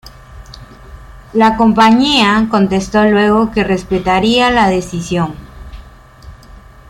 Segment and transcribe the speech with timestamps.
[1.31, 5.35] La compañía contestó luego que respetaría la decisión.